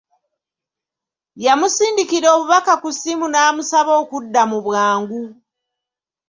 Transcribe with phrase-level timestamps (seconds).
[1.45, 5.21] Yamusindikira obubaka ku ssimu n'amusaba okudda mu bwangu.